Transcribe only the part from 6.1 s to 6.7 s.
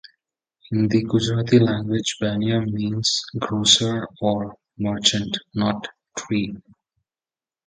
"tree".